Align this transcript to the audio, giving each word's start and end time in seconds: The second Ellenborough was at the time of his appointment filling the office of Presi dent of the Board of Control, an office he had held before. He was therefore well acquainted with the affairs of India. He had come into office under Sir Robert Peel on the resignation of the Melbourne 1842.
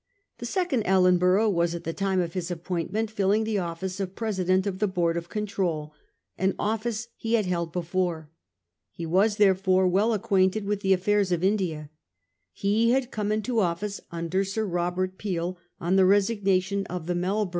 The 0.39 0.47
second 0.47 0.81
Ellenborough 0.87 1.51
was 1.51 1.75
at 1.75 1.83
the 1.83 1.93
time 1.93 2.19
of 2.21 2.33
his 2.33 2.49
appointment 2.49 3.11
filling 3.11 3.43
the 3.43 3.59
office 3.59 3.99
of 3.99 4.15
Presi 4.15 4.47
dent 4.47 4.65
of 4.65 4.79
the 4.79 4.87
Board 4.87 5.15
of 5.15 5.29
Control, 5.29 5.93
an 6.39 6.55
office 6.57 7.09
he 7.17 7.33
had 7.35 7.45
held 7.45 7.71
before. 7.71 8.31
He 8.89 9.05
was 9.05 9.35
therefore 9.37 9.87
well 9.87 10.13
acquainted 10.13 10.65
with 10.65 10.79
the 10.81 10.93
affairs 10.93 11.31
of 11.31 11.43
India. 11.43 11.91
He 12.51 12.89
had 12.89 13.11
come 13.11 13.31
into 13.31 13.59
office 13.59 14.01
under 14.09 14.43
Sir 14.43 14.65
Robert 14.65 15.19
Peel 15.19 15.59
on 15.79 15.97
the 15.97 16.05
resignation 16.05 16.83
of 16.87 17.05
the 17.05 17.13
Melbourne 17.13 17.49
1842. 17.49 17.49